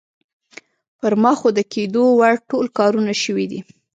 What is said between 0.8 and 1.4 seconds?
پر ما